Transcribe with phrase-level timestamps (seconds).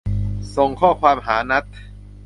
[0.55, 1.63] ส่งข้อความหานัท